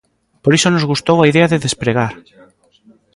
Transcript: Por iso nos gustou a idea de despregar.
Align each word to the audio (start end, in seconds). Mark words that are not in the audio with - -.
Por 0.43 0.53
iso 0.57 0.67
nos 0.73 0.87
gustou 0.91 1.17
a 1.19 1.29
idea 1.31 1.47
de 1.51 1.63
despregar. 1.65 2.13